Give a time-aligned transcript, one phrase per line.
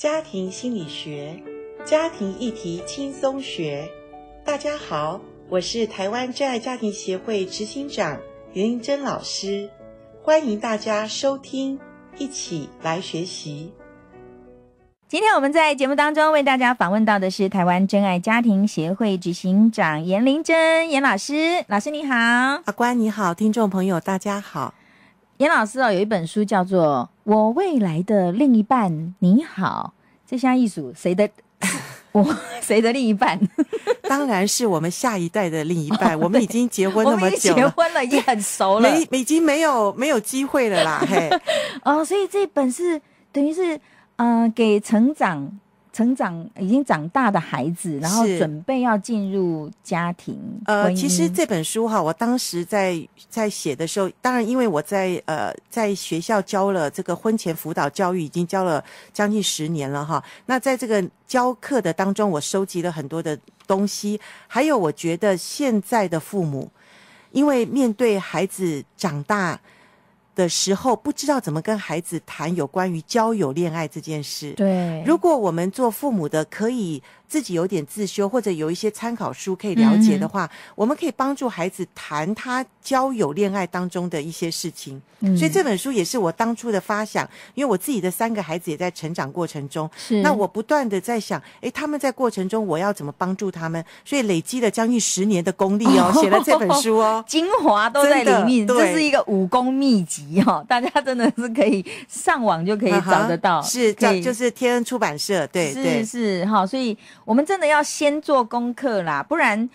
[0.00, 1.38] 家庭心理学，
[1.84, 3.86] 家庭议题轻松学。
[4.42, 8.18] 大家好，我是台湾真爱家庭协会执行长
[8.54, 9.68] 林玲珍老师，
[10.22, 11.78] 欢迎大家收听，
[12.16, 13.74] 一起来学习。
[15.06, 24.72] 今天我们在节目当中为大家访问到的是台湾真爱家庭协会执行长严玲珍严老师，老师你好，阿关你好，听众朋友大家好。
[25.36, 29.94] 严老师哦，有一本书叫做《我未来的另一半你好》，
[30.28, 31.30] 这下一组谁的？
[32.10, 32.26] 我
[32.60, 33.38] 谁的另一半？
[34.02, 36.16] 当然是我们下一代的另一半。
[36.16, 41.06] 哦、我们已经结婚那么久了，结婚了，已经很熟了，没已经没有没有机会了啦。
[41.08, 41.30] 嘿，
[41.86, 43.76] 哦，所以这本是等于是
[44.16, 45.56] 嗯、呃，给成长。
[45.92, 50.38] 成长已经长大的孩子，然后准备要进入家庭。
[50.66, 52.96] 呃，其实这本书哈，我当时在
[53.28, 58.82] 在写的时候，当然因为我在呃在学校教了这个婚前辅导教育，已经教了
[59.12, 60.22] 将近十年了哈。
[60.46, 66.70] 那在这个教课的当中，我收集了很多的东西，还有我觉得现在的父母，
[67.32, 69.60] 因为面对孩子长大。
[70.40, 74.54] 的时候不知道怎么跟孩子谈有关于交友恋爱这件事。
[74.54, 85.00] 对，如果我们做父母的可以自己有点自修，或者有一些参考书可以了解的话，嗯、我们可以帮助孩子谈他交友恋爱当中的一些事情。
[85.20, 90.20] 嗯、所以这本书也是我当初的发想，因为我自己的三个孩子也在成长过程中，是。
[90.22, 93.84] 那我不断的在想，诶，他们在过程中我要怎么帮助他们？
[94.04, 106.04] 所以累积了将近十年的功力哦，写了这本书哦， 精华都在里面，这是一个武功秘籍哦，大家真的是可以上网就可以找得到，是这就是天恩出版社，对对。
[106.04, 106.98] 是哈，所以。
[107.30, 109.70] 我们真的要先做功课啦，不然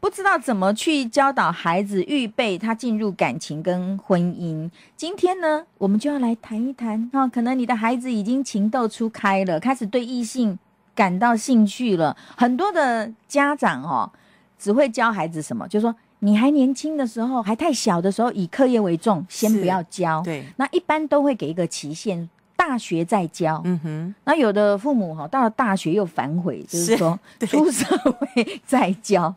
[0.00, 4.70] 不知道怎么去教导孩子预备他进入感情跟婚姻。
[4.96, 10.58] 今天呢，我们就要来谈一谈哈，可能你的孩子已经情窦初开了，开始对异性
[10.94, 12.16] 感到兴趣了。
[12.38, 14.10] 很多的家长哦，
[14.58, 20.22] 只会教孩子什么，就是说你还年轻的时候，还太小的时候，以课业为重，先不要教。
[20.22, 22.30] 对，那一般都会给一个期限。
[22.66, 29.32] 大学再教，嗯哼，那有的父母哈到了大学又反悔，就是说 出社会再教。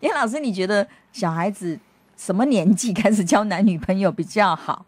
[0.00, 1.78] 严老师，你觉得小孩子
[2.16, 4.84] 什么年纪开始交男女朋友比较好？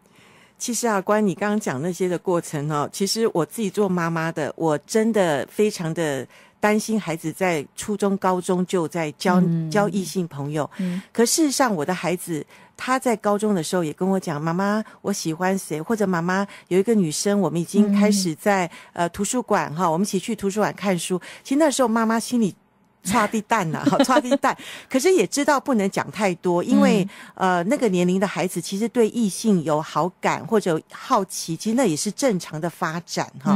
[0.57, 6.27] 其实啊，关于你刚刚讲那些的过程哦，其实我自己做妈妈的，我真的非常的
[6.65, 10.67] 担心孩子在初中、高中就在交、嗯、交异性朋友。
[10.77, 12.43] 嗯，可事实上，我的孩子。
[12.77, 15.81] 他在高中的时候也跟我讲：“妈妈，我喜欢谁？
[15.81, 21.17] 或者妈妈有一个女生，我们已经开始在呃图书馆哈，我们一起去图书馆看书。
[21.41, 22.53] 其实那时候妈妈心里
[23.05, 24.53] 剉滴蛋呐， 哈剉滴蛋，
[24.89, 33.55] 可是也知道不能讲太多，因为呃那个年龄的孩子其实对异性有好感或者好奇，其实那也是正常的发展哈。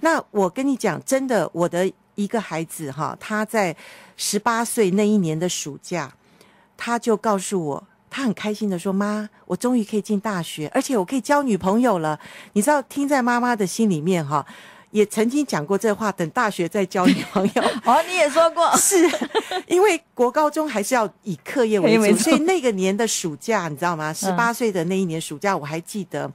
[0.00, 3.74] 那我跟你讲，真的，我的一个孩子哈，他在
[4.16, 6.12] 十八岁那一年的暑假，
[6.76, 12.18] 他就告诉我。”他很开心的说：“妈，我终于可以进大学，而且我可以交女朋友了。
[12.54, 14.44] 你知道，听在妈妈的心里面哈，
[14.90, 17.62] 也曾经讲过这话，等大学再交女朋友。
[17.86, 19.08] 哦，你也说过， 是
[19.68, 24.12] 因为国高中还是要以课业为主， 所以那个年的暑假，你知道吗？
[24.12, 26.28] 十八岁的那一年暑假，我还记得，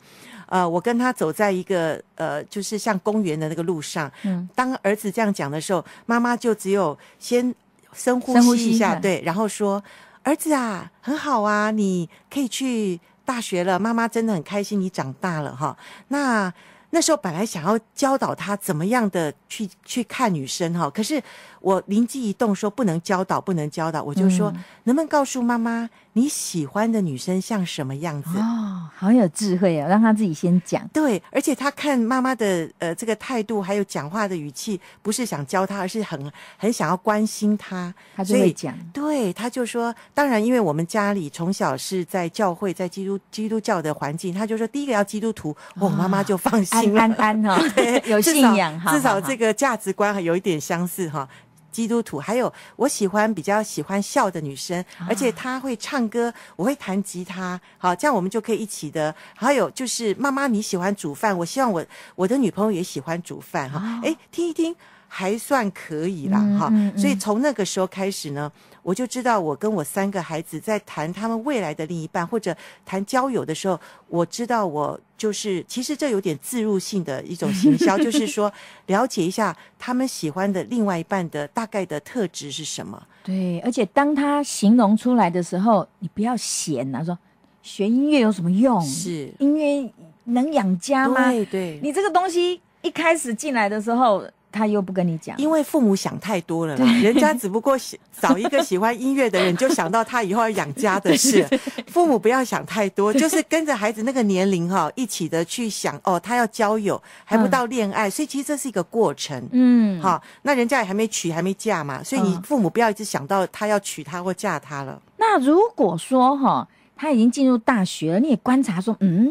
[0.48, 4.12] 呃，我跟他走在一个呃，就是像公园的那个路上。
[4.24, 7.54] 嗯，当儿子这样讲的时候，妈妈就只有先
[7.94, 9.84] 深呼吸一下，对，然后说。”
[10.26, 13.78] 儿子啊，很好啊，你可以去大学了。
[13.78, 15.78] 妈妈真的很开心，你长大了哈。
[16.08, 16.52] 那
[16.90, 21.22] 那时候本来想要教导他怎么样的去去看女生哈，可是
[21.66, 25.90] 我灵机一动说不能教导，不能教导，我就说、嗯、能不能告诉妈妈？
[26.14, 28.38] 你喜欢的女生像什么样子？
[28.38, 29.88] 哦，好有智慧啊！
[29.90, 30.88] 让她自己先讲。
[30.94, 37.92] 对，而且她看妈妈的呃这个态度，还有讲话的语气，不是想教她，而是很很想要关心她。
[38.16, 38.78] 她就会讲。
[38.94, 51.28] 对，她就说，当然，因为我们家里从小是在教会，在基督基督教的环境，她就说第一个要基督徒，我、哦、妈妈就放心了，安安安哈，对， 有信仰哈，至少这个价值观有一点相似哈。
[51.76, 59.14] 基督徒，还有我喜欢比较喜欢笑的女生，而且她会唱歌，我会弹吉他，好，这样我们就可以一起的。
[59.36, 61.86] 还有就是妈妈你喜欢煮饭，我希望我
[62.16, 64.00] 我的女朋友也喜欢煮饭哈。
[64.06, 64.74] 哎，听一听。
[65.08, 68.52] 还算可以啦，哈、嗯，嗯、所以从那个时候开始呢，
[68.86, 72.56] 我就知道我跟我三个孩子在谈他们未来的另一半或者
[72.86, 78.54] 谈交友的时候，我知道我就是其实这有点自入性的一种行销，就 是说
[78.86, 83.02] 了解一下他们喜欢的另外一半的大概的特质是什么。
[83.24, 87.18] 对，而且当他形容出来的时候，你不要嫌啊，说
[87.64, 88.80] 学音乐有什么用？
[88.84, 89.92] 是音乐
[90.26, 91.32] 能养家吗？
[91.32, 94.24] 对对，你这个东西一开始进来的时候。
[94.56, 97.78] 他又不跟你讲，因为父母想太多了啦，人家只不过
[98.22, 101.46] 找一个喜欢音乐的人，就想到他以后要养家的事。
[101.88, 109.46] 父母不要想太多，就是跟着孩子那个年龄哈，一起的去想哦，他要交友还不到恋爱，所以其实这是一个过程。
[109.52, 115.02] 嗯，好，那人家也还没娶还没嫁嘛，所以你父母不要一直想到他要娶她或嫁他了。
[115.18, 116.66] 那如果说哈，
[116.96, 119.30] 他已经进入大学了，你也观察说，嗯，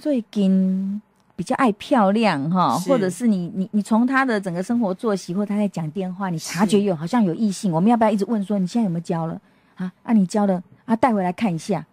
[0.00, 1.02] 最近。
[1.42, 9.36] 比较爱漂亮哈，或者是你你你从他的整个生活作息，或他在讲电话，你察觉有好像有异性，我们要不要一直问说你现在有没有交了
[9.74, 9.92] 啊？
[10.04, 11.84] 啊，你交了啊，带回来看一下。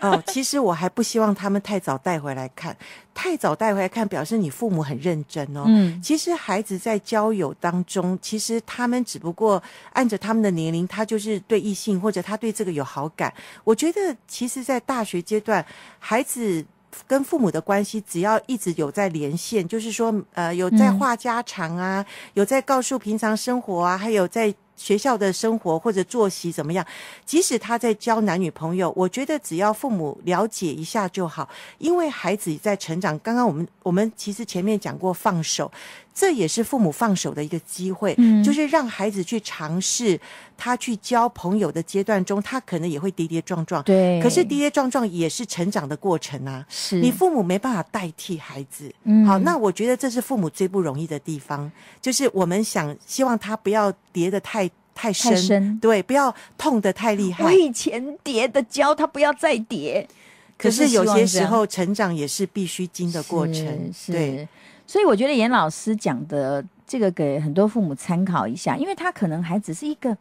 [0.00, 2.74] 哦，其实我还不希望他们太早带回来看，
[3.12, 5.64] 太早带回来看表示你父母很认真哦。
[5.66, 13.30] 嗯，其实孩子在交友当中，其实他们只不过按着他们的年龄，他就是对异性或者他对这个有好感。
[13.62, 15.62] 我觉得其实，在大学阶段，
[15.98, 16.64] 孩子。
[17.06, 24.54] 跟父母的关系，只要一直有在连线，就是说，呃，有在话家常啊，嗯、有在告诉平常生活啊，还有在。
[24.78, 26.84] 学校的生活或者作息怎么样？
[27.24, 31.48] 即使他在交男女朋友，我觉得只要父母了解一下就好。
[31.78, 35.72] 因为孩子在成长，刚刚我们我们其实前面讲过放手，
[36.16, 40.18] 这也是父母放手的一个机会，嗯，就是让孩子去尝试
[40.56, 44.18] 他去交朋友的阶段中，他可能也会跌跌撞撞，对。
[44.22, 51.70] 可是跌跌撞撞也是成长的过程啊，是你父母没办法代替孩子，嗯，好，那我觉得这是父母最不容易的地方，
[52.00, 54.70] 就是我们想希望他不要跌得太。
[54.98, 57.44] 太深，太深，对，不要痛得太厉害。
[57.44, 60.08] 我以前跌的跤，他不要再跌。
[60.56, 63.92] 可是有些时候，成长也是必须经的过程。
[63.92, 64.48] 是，对，
[64.86, 70.16] 所以我觉得严老师讲的这个，给很多父母参考一下，因为他可能还只是一个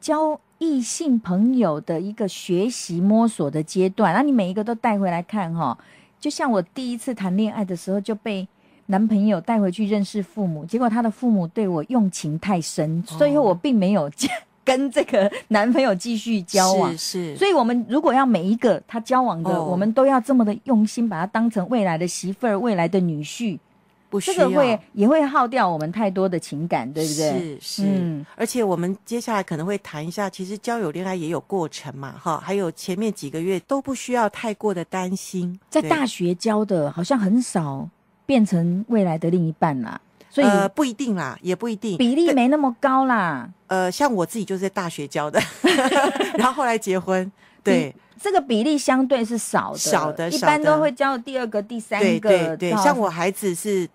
[0.00, 4.14] 交异性朋友的一个学习摸索的阶段。
[4.14, 5.76] 那你每一个都带回来看哈，
[6.20, 8.46] 就像我第一次谈恋爱的时候就被。
[8.86, 14.10] 男朋友带回去认识父母，结果他的父母对我用情太深，所以我并没有
[14.64, 16.90] 跟这个男朋友继续交往。
[16.90, 23.56] 是，是，所以我们如果要每一个他交往的，哦、我们都要这么的用心，把他当成未来的媳妇儿、未来的女婿，
[24.12, 27.32] 不需要，这个会也会耗掉我们太多的情感，对不对？
[27.32, 35.58] 是是，嗯，而且我们接下来可能会谈一下，其实交友恋爱也有过程嘛，哈，还有前面几个月都不需要太过的担心。
[35.70, 37.88] 在大学交的好像很少。
[38.24, 40.00] 变成未来的另一半啦，
[40.30, 43.50] 所以呃不一定啦，也不一定比例没那么高啦。
[43.66, 45.42] 呃，像我自己就是在大学交的，
[46.38, 47.30] 然后后来结婚，
[47.64, 52.28] 对，这个比例相对是少的，少的，一般都会交第二个、第三个。
[52.30, 53.86] 对对对，像我孩子是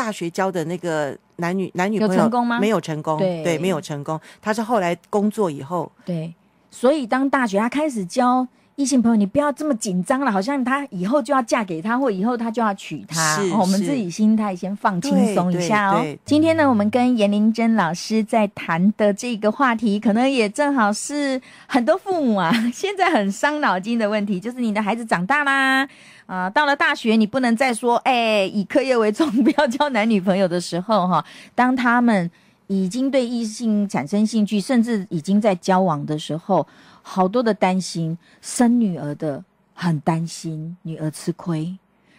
[0.00, 2.58] 大学交的那个男女男女朋友，有成功吗？
[2.58, 4.18] 没有成功，对对，没有成功。
[4.40, 6.34] 他是后来工作以后，对，
[6.70, 8.48] 所以当大学他开始交。
[8.76, 13.36] 异性朋友，你不要这么紧张了，好像他以后就要嫁给他，或以后他就要娶她。
[13.36, 16.02] 是，哦，我们自己心态先放轻松一下哦。
[16.24, 25.86] 今天呢，我们跟严玲珍老师在谈的这个话题，可能也正好是很多父母啊现在很伤脑筋的问题，就是你的孩子长大啦，
[26.30, 31.24] 啊、到了大学，你不能再说，哎、以课业为重， 不要交男女朋友的时候，哈，
[31.56, 32.30] 当他们
[32.68, 36.64] 已经对异性产生兴趣，甚至已经在交往的时候。
[37.02, 39.42] 好多的担心，生女儿的
[39.74, 41.76] 很担心女儿吃亏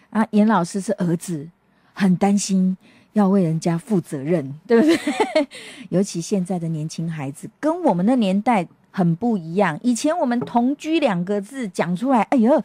[0.09, 0.25] 啊。
[0.31, 1.47] 严老师是儿子，
[1.93, 2.75] 很担心
[3.13, 4.97] 要为人家负责任，对不对？
[5.89, 9.79] 尤其现在的年轻孩子跟我们的年代很不一样。
[9.83, 12.61] 以前我们同居两个字讲出来，哎呦，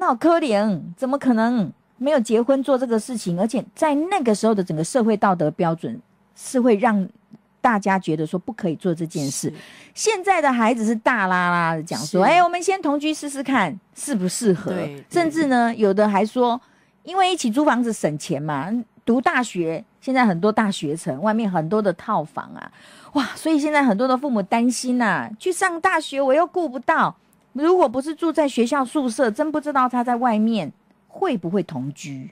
[0.00, 1.72] 那好可怜，怎么可能？
[1.98, 3.38] 没有结婚做这个事情？
[3.38, 6.00] 而且在那个时候的整个社会道德标准
[6.34, 7.08] 是会让。
[7.62, 9.52] 大家觉得说不可以做这件事，
[9.92, 14.72] 现在的孩子是大啦啦的讲说，哎，我们先同居试试看适不适合，
[15.10, 16.58] 甚至呢，有的还说，
[17.02, 18.72] 因为一起租房子省钱嘛，
[19.04, 22.72] 读大学现在很多大学城外面很多的套房啊，
[23.12, 27.14] 哇，所以现在很多的父母担心呐、啊，去上大学我又顾不到，
[27.52, 30.72] 如果不是住在学校宿舍，真不知道他在外面
[31.08, 32.30] 会不会同居。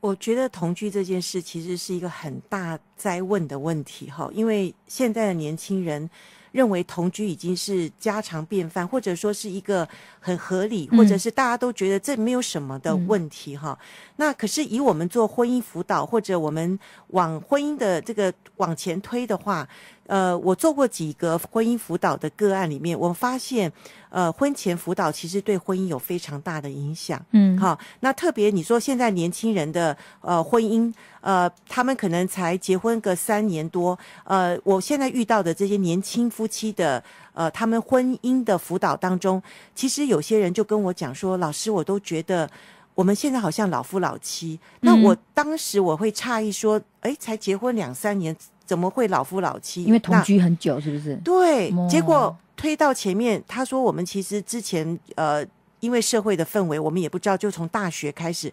[0.00, 6.08] 我觉得同居这件事其实是一个很大灾问的问题哈，因为现在的年轻人
[6.52, 9.88] 认为同居已经是家常便饭，或者说是一个
[10.20, 13.76] 很合理，或者是大家都觉得这没有什么的问题哈。
[14.16, 16.78] 那可是以我们做婚姻辅导，或者我们
[17.08, 19.66] 往婚姻的这个往前推的话。
[20.06, 23.72] 呃，我做过几个婚姻辅导的个案里面，我发现，
[24.08, 27.20] 呃，婚前辅导其实对婚姻有非常大的影响。
[27.32, 37.02] 嗯，好，那特别你说现在年轻人的呃婚姻，呃，他们可能才结婚个三年多，呃，我现在遇到的这些年轻夫妻的，
[37.34, 39.42] 呃，他们婚姻的辅导当中，
[39.74, 42.48] 其实有些人就跟我讲说，老师，我都觉得。
[42.96, 44.58] 我们现在好像老夫老妻。
[44.80, 48.34] 那我当时我会诧异说，哎、嗯，才结婚两三年，
[48.66, 49.84] 怎么会老夫老妻？
[49.84, 51.14] 因为同居很久，是不是？
[51.24, 55.46] 对，结果推到前面，他说我们其实之前呃，
[55.80, 58.52] 因为社会的氛围，我们也不知道，就从大学开始。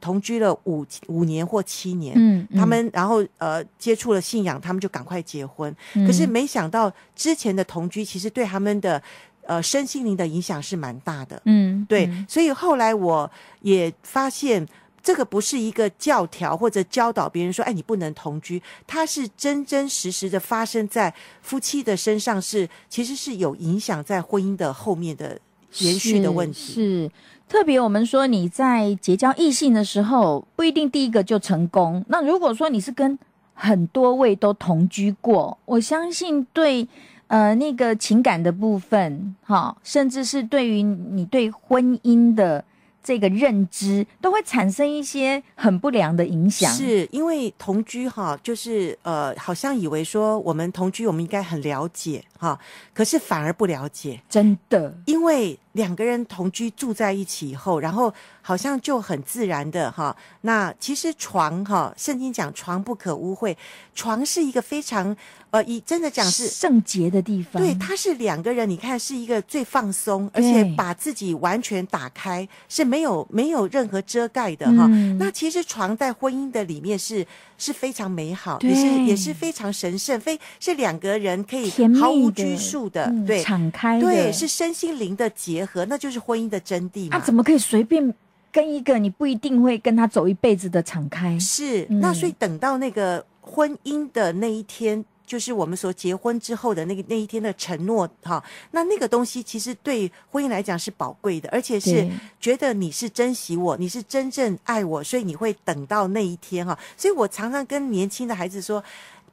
[0.00, 5.74] 同居了五五年或七年，嗯，嗯他们然后呃接触了信仰，他们就赶快结婚。
[5.94, 9.02] 嗯、可是没想到之前的同居其实对他们的
[9.46, 12.04] 呃身心灵的影响是蛮大的，嗯，对。
[12.04, 13.30] 嗯、所以后来我
[13.62, 14.68] 也发现，
[15.04, 25.38] 这个不是一个教条或者教导别人说，哎，你不能同居，它是真真实实的发生在夫妻的身上是，是其实是有影响在婚姻的后面的
[25.80, 26.72] 延续的问题是。
[26.72, 27.10] 是
[27.46, 32.02] 特别我们说你在结交异性的时候，不一定第一个就成功。
[32.08, 33.18] 那如果说你是跟
[33.52, 36.88] 很多位都同居过，我相信对
[37.26, 42.64] 呃那个情感的部分，哈，甚至是对于你对婚姻的。
[43.04, 52.58] 这个认知都会产生一些很不良的影响，是因为同居哈，就是呃，好像以为说我们同居，我们应该很了解哈，
[52.94, 58.12] 可是反而不了解，真的，因为两个人同居住在一起以后，然后
[58.42, 63.54] 好像就很自然的哈，那其实床哈，圣经讲床不可污秽，
[63.94, 65.16] 床是一个非常。
[65.50, 74.88] 呃，以真的讲是圣洁的地方，对，它是两个人，你看是一个最放松，而且把自己完全打开，是没有没有任何遮盖的哈。
[74.90, 77.24] 嗯、那其实床在婚姻的里面是
[77.56, 87.10] 是非常美好，也是也是非常神圣，非是两个人可以毫无拘束的，的对，敞开，对，是身心灵的结合，那就是婚姻的真谛嘛。
[87.12, 88.14] 他、啊、怎么可以随便
[88.52, 91.38] 跟一个你不一定会跟他走一辈子的敞开？
[91.38, 95.04] 是，嗯、那所以等到那个婚姻的那一天。
[95.26, 102.06] 就是我们所结婚之后的那个那一天的承诺，哈，那那个东西其实对婚姻来讲是宝贵的，而且是
[102.38, 106.78] 觉得你是珍惜我，你是真正爱我，所以你会等到那一天，哈。
[106.94, 108.84] 所以我常常跟年轻的孩子说，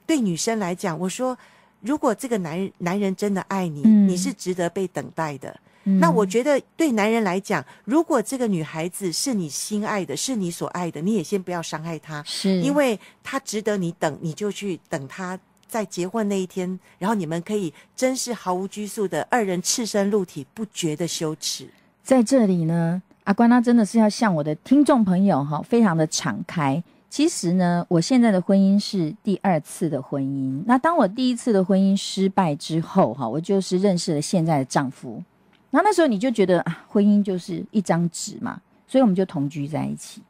[0.07, 1.37] 对女生来讲，我说，
[1.81, 5.59] 如果这个男人男人真的爱你，你是值得被等待的。
[5.83, 15.39] 嗯、那我觉得对男人来讲，如果这个女孩子是你心爱的，是你所爱的，你也先不要伤害她，是因为她值得你等，你就去等她。
[15.67, 21.65] 在结婚那一天，然后你们可以真是毫无拘束的二人赤身露体，不觉得羞耻。
[22.03, 26.83] 在这里呢，阿关他真的是要向我的听众朋友哈，非常的敞开。
[27.09, 30.61] 其实呢，我现在的婚姻是第二次的婚姻。
[30.65, 35.23] 那当我第一次的婚姻失败之后哈，我就是认识了现在的丈夫。
[35.71, 40.21] 那那时候你就觉得啊，婚姻就是一张纸嘛，所以我们就同居在一起。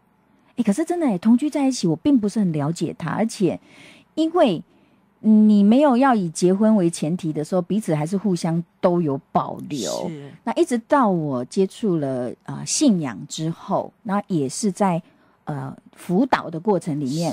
[0.56, 3.60] 诶，可是真的诶，同居在一起，我并不是很了解他，而且
[4.16, 4.64] 因为。
[5.24, 10.10] 你没有要以结婚为前提的时候，彼此还是互相都有保留。
[10.10, 15.00] 是那一直到我接触了啊、呃、信仰之后，那也是在
[15.44, 17.32] 呃辅导的过程里面，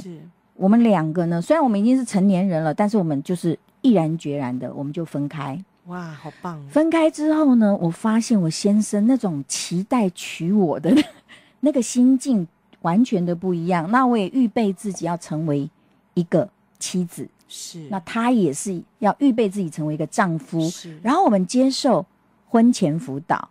[0.54, 5.58] 我们两个呢，虽然我们已经是成年人了，但是我们就是毅然决然的，我们就分开。
[5.88, 6.62] 哇，好棒！
[6.68, 10.94] 分开之后呢，我发现我先生那种期待娶我的
[11.60, 12.46] 那个心境
[12.82, 13.90] 完全的不一样。
[13.90, 15.68] 那我也预备自己要成为
[16.14, 17.26] 一个妻子。
[17.48, 20.98] 是，那他也是要预备自己成为一个丈夫，是。
[21.02, 22.04] 然后我们接受
[22.46, 23.48] 婚前辅导，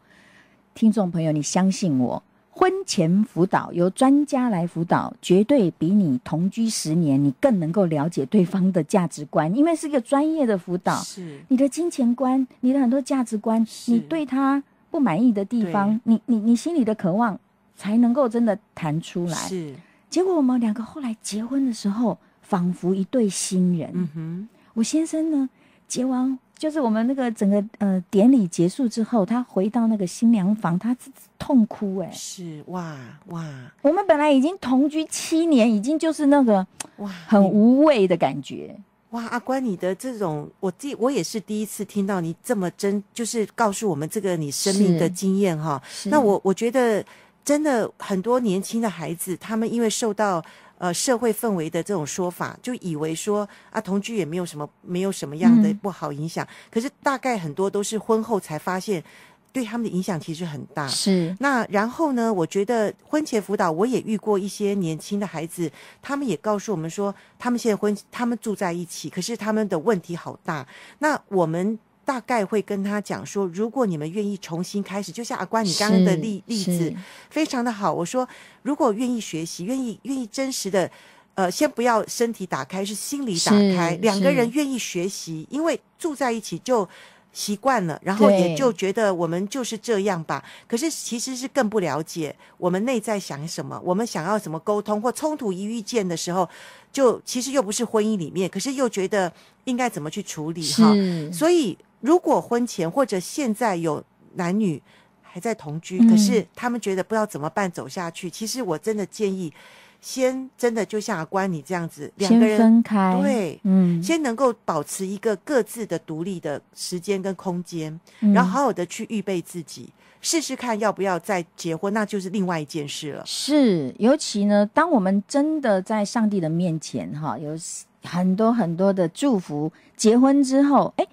[0.76, 2.22] 听众朋友，你相信我，
[2.58, 10.96] 婚前辅导由专家来辅导，绝对比你同居十年你更能够了解对方的价值观，因为是一个专业的辅导。
[11.04, 17.40] 是，你的金钱观，你的很多价值观，你对他不满意的地方，你你你心里的渴望，
[17.76, 19.36] 才能够真的谈出来。
[19.36, 19.76] 是，
[20.10, 22.18] 结果我们两个后来结婚的时候。
[22.48, 23.92] 仿佛一对新人。
[23.94, 25.50] 嗯哼，我先生呢，
[25.86, 30.96] 结完就是我们那个整个呃典礼结束之后，他回到那个新娘房，他
[31.38, 32.14] 痛哭哎、欸。
[32.14, 32.98] 是哇
[33.28, 33.46] 哇，
[33.84, 36.66] 我们本来已经同居七年，已经就是那个
[36.98, 38.76] 哇很无味的感觉。
[39.12, 45.82] 哇，阿关，你的这种，我第我也是第一次听到你这么真，就是告诉我们这个你生命的经验哈。
[46.06, 47.06] 那我我觉得
[47.46, 50.44] 真的很多年轻的孩子，他们因为受到。
[50.78, 56.46] 呃，社会氛围的这种说法，就以为说啊，同居也没有什么，没有什么样的不好影响。
[56.46, 59.04] 嗯、可是大概很多都是婚后才发现，
[59.52, 60.88] 对他们的影响其实很大。
[60.88, 61.36] 是。
[61.40, 70.68] 那然后呢，我觉得婚前辅导，我也遇过一些年轻的孩子，他们也告诉我们说，他们现在婚，他们住在一起，可是他们的问题好大。
[71.00, 71.80] 那我们。
[72.08, 76.96] 大概会跟他讲说，如果你们愿意重新开始，就像阿关你刚刚的例例子，
[77.30, 77.94] 非常的好。
[77.94, 78.26] 我说，
[78.62, 80.90] 如果愿意学习，愿意愿意真实的，
[81.36, 86.88] 呃，先不要身体打开，是心理打开，两个人愿意学习，因为住在一起就
[87.34, 90.42] 习惯了，然后也就觉得我们就是这样吧。
[90.66, 96.48] 可是其实是更不了解我们内在想什么，我们想要怎么沟通或冲突一遇见的时候，
[96.94, 99.30] 就其实又不是婚姻里面，可是又觉得
[99.66, 100.96] 应该怎么去处理哈。
[101.34, 104.04] 所以如果婚前或者现在有
[104.36, 104.82] 男女
[105.22, 109.54] 还在同居，可是他们觉得不知道怎么办走下去，其实我真的建议。
[110.00, 123.24] 先真的就像阿关你这样子，两个人分开，对，嗯，先能够保持一个各自的独立的时间跟空间，嗯，然后好好的去预备自己，试试看要不要再结婚，那就是另外一件事了。
[123.26, 127.58] 是，尤其呢，当我们真的在上帝的面前，哈，有
[128.04, 131.08] 很多很多的祝福，结婚之后，哎，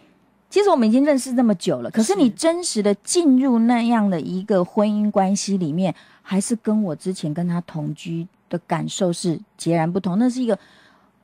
[0.55, 5.93] 其实我们已经认识那么久了，可是你真实的进入那样的一个婚姻关系里面，
[6.23, 10.57] 还是跟我之前跟他同居的感受是截然不同，那是一个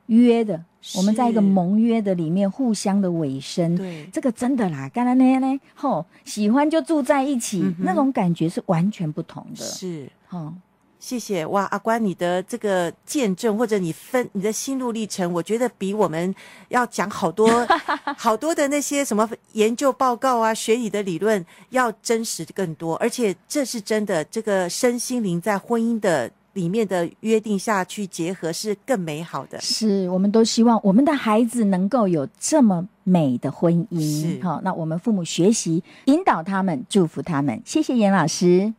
[0.07, 0.61] 约的，
[0.97, 10.53] 我们在一个盟约的里面互相的委身，对，这个真的啦，刚才那样呢，吼，喜欢就住在一起，嗯、那种感觉是完全不同的，是，哦，
[11.01, 16.33] 谢谢哇，阿关，你的这个见证或者你分你的心路历程，我觉得比我们
[16.69, 17.67] 要讲好多
[18.15, 26.31] 好多的那些什么研究报告啊、学理的理论要真实更多，而且这是真的，这个身心灵在婚姻的。
[26.53, 34.43] 里面的约定下去结合是更美好的，是我们都希望我们的孩子能够有这么美的婚姻。
[34.43, 37.61] 好，那我们父母学习引导他们，祝福他们。
[37.65, 38.73] 谢谢严老师。